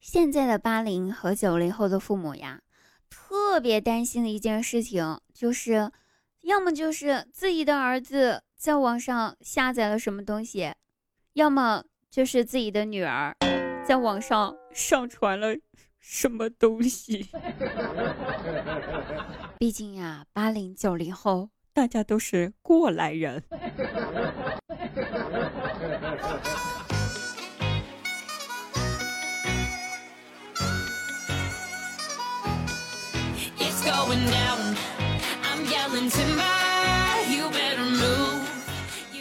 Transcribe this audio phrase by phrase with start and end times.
[0.00, 2.62] 现在的八零和九零后的父母呀，
[3.10, 5.92] 特别担心的一件事情就是，
[6.40, 10.72] 要么就是自己的儿子在网上下载了什么东西，
[11.34, 13.36] 要么就是自己的女儿
[13.86, 15.54] 在网上上传了
[15.98, 17.28] 什么东西。
[19.60, 23.42] 毕竟呀，八零九零后大家都是过来人。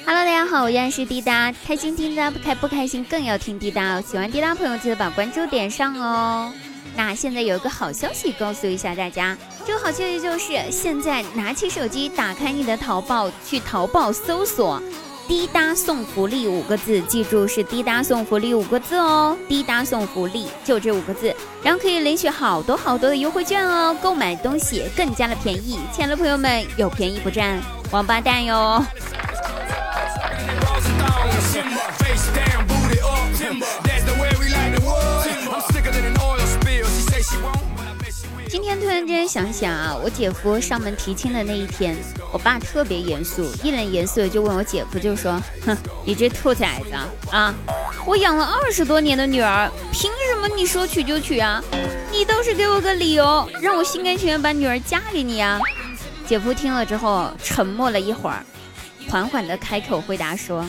[0.06, 4.04] Hello，大家好，我依然是滴答，开心听滴答，不开不开心更要听滴答哦。
[4.06, 6.54] 喜欢滴答朋友记得把关注点上哦。
[6.96, 14.80] 那现在有一个好消息告诉一下大家，这个好消息就是现在拿起手机，打开你的淘宝，去淘宝搜索。
[15.30, 19.38] 滴答送福利五个字，记住是滴答送福利五个字哦。
[19.48, 25.80] 滴答送福利就这五个字，然后可以领取好多好多的优惠券哦，购买东西更加的便宜。
[25.94, 28.84] 亲爱的朋友们，有便宜不占王八蛋哟。
[39.30, 41.96] 想想啊，我姐夫上门提亲的那一天，
[42.34, 46.96] 我爸特别严肃，一脸严肃的就问我姐夫，就说：“哼，你这兔崽子
[47.30, 47.54] 啊！
[48.08, 51.64] 我养了二十多年的女儿，凭什么你说娶就娶啊？
[52.12, 55.60] 你倒是给我个理由，让我心甘情愿把女儿嫁给你啊！”
[56.26, 58.44] 姐夫听了之后沉默了一会儿，
[59.12, 60.68] 缓缓的开口回答说：“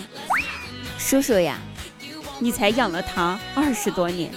[1.00, 1.58] 叔叔呀，
[2.38, 4.30] 你才养了她二十多年，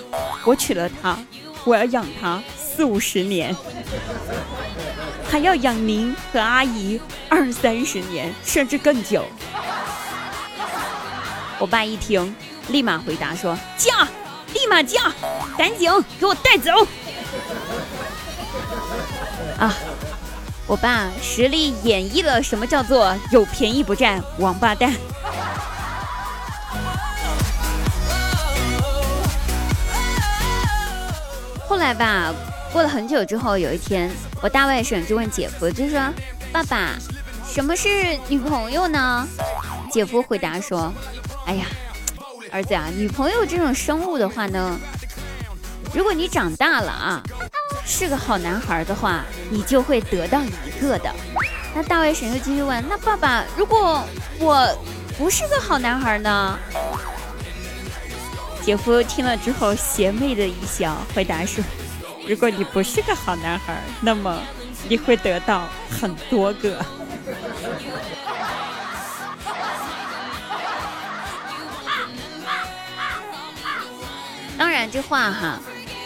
[0.45, 1.19] 我娶了她，
[1.65, 2.41] 我要养她。”
[2.75, 3.55] 四五十年，
[5.29, 9.23] 还要养您和阿姨二三十年，甚至更久。
[11.59, 12.35] 我爸一听，
[12.69, 14.07] 立马回答说：“嫁，
[14.53, 15.13] 立马嫁，
[15.55, 15.87] 赶紧
[16.19, 16.71] 给我带走。”
[19.59, 19.71] 啊，
[20.65, 24.91] 我爸实力演绎了什么叫做有便宜不占王八蛋。
[31.67, 32.33] 后来吧。
[32.73, 34.09] 过了很久之后，有一天，
[34.41, 36.01] 我大外甥就问姐夫，就说
[36.51, 36.95] ：“爸爸，
[37.47, 39.27] 什么是女朋友呢？”
[39.93, 40.91] 姐夫回答说
[41.45, 41.65] ：“哎呀，
[42.51, 44.75] 儿子啊，女朋友这种生物的话呢，
[45.93, 47.21] 如果你长大了啊，
[47.85, 51.13] 是个好男孩的话，你就会得到一个的。”
[51.75, 54.03] 那大外甥又继续问：“那爸爸，如果
[54.39, 54.67] 我
[55.15, 56.57] 不是个好男孩呢？”
[58.65, 61.63] 姐夫听了之后邪魅的一笑，回答说。
[62.27, 64.41] 如果你不是个好男孩，那么
[64.87, 66.83] 你会得到很多个。
[74.57, 75.59] 当然，这话哈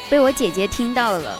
[0.09, 1.39] 被我姐姐听到了。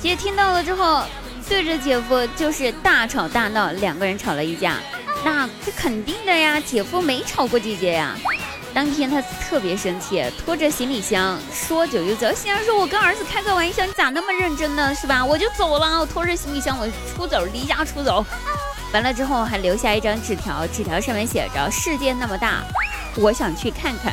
[0.00, 1.04] 姐姐听到了之后，
[1.48, 4.76] 对着姐夫就是大吵大闹，两个人吵了一架。
[5.24, 8.14] 那这肯定的呀，姐夫没吵过姐姐呀。
[8.74, 12.26] 当天他特别生气，拖着行李箱说走就走。
[12.34, 14.92] 心想说：“我跟儿子开个玩笑，你咋那么认真呢？
[14.92, 15.24] 是吧？
[15.24, 18.26] 我就走了，我拖着行李箱我出走，离家出走。
[18.92, 22.64] 完了之后还留下一张纸条，纸条上面写着：世界那么大，
[23.16, 24.12] 我想去看看。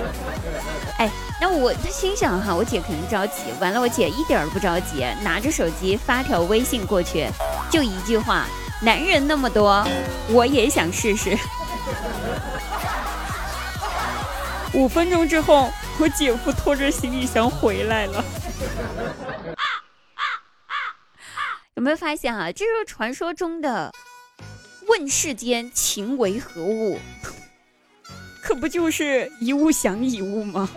[0.98, 1.10] 哎，
[1.40, 3.44] 那我他心想哈，我姐肯定着急。
[3.60, 7.26] 完了，我姐一点都不着急，拿着手机发条微信过去，
[7.70, 8.44] 就一句话：
[8.82, 9.86] 男人那么多，
[10.28, 11.34] 我也想试试。
[14.74, 18.24] 五分钟之后，我姐夫拖着行李箱回来了。
[21.74, 22.50] 有没有发现啊？
[22.52, 23.92] 这是传说中的
[24.88, 27.00] “问世间情为何物”，
[28.42, 30.68] 可不就是一物降一物吗？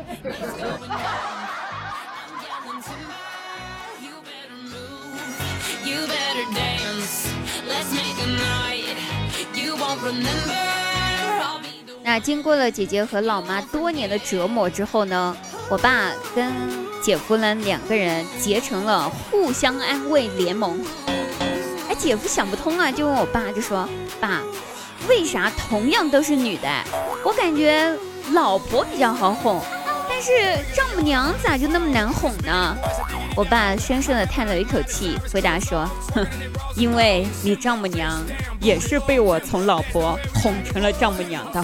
[12.07, 15.35] 那经过了姐姐和老妈多年的折磨之后呢，
[15.69, 16.53] 我爸跟
[17.01, 20.79] 姐夫呢两个人结成了互相安慰联盟。
[21.89, 23.85] 哎，姐夫想不通啊，就问我爸，就说
[24.21, 24.41] ：“爸，
[25.09, 26.69] 为啥同样都是女的，
[27.25, 27.93] 我感觉
[28.31, 29.61] 老婆比较好哄，
[30.09, 30.31] 但是
[30.73, 32.75] 丈母娘咋就那么难哄呢？”
[33.35, 36.25] 我爸深深的叹了一口气，回答说：“哼，
[36.75, 38.19] 因为你丈母娘
[38.59, 41.63] 也是被我从老婆哄成了丈母娘的。”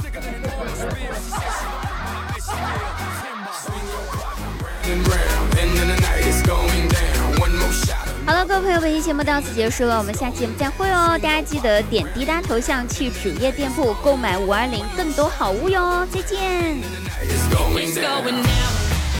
[8.54, 11.18] 各位朋友，本期节目到此结束了，我们下期节目再会哦！
[11.20, 16.06] 大家记得点滴答头像去主页店铺购买五二零更多好物哟！
[16.12, 16.78] 再见。